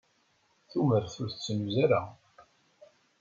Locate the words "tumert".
0.69-1.13